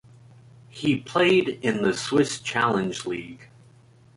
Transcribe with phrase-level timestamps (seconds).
[0.69, 3.49] He played in the Swiss Challenge League.